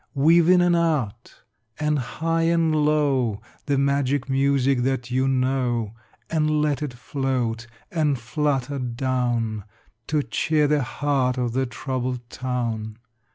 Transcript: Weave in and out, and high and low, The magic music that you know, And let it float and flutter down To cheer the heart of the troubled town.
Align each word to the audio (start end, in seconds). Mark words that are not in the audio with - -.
Weave 0.15 0.49
in 0.49 0.61
and 0.61 0.75
out, 0.75 1.43
and 1.79 1.99
high 1.99 2.41
and 2.49 2.75
low, 2.75 3.39
The 3.67 3.77
magic 3.77 4.27
music 4.31 4.79
that 4.79 5.11
you 5.11 5.27
know, 5.27 5.93
And 6.27 6.59
let 6.59 6.81
it 6.81 6.93
float 6.95 7.67
and 7.91 8.17
flutter 8.17 8.79
down 8.79 9.63
To 10.07 10.23
cheer 10.23 10.65
the 10.67 10.81
heart 10.81 11.37
of 11.37 11.53
the 11.53 11.67
troubled 11.67 12.27
town. 12.31 12.97